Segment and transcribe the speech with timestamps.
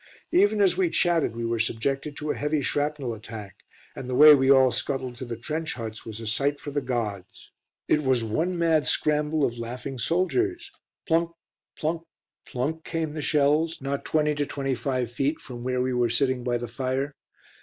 [0.31, 3.57] Even as we chatted we were subjected to a heavy shrapnel attack,
[3.95, 6.81] and the way we all scuttled to the trench huts was a sight for the
[6.81, 7.51] gods.
[7.87, 10.71] It was one mad scramble of laughing soldiers.
[11.07, 11.29] Plunk
[11.77, 12.01] plunk
[12.47, 16.67] plunk came the shells, not 20 25 feet from where we were sitting by the
[16.67, 17.13] fire.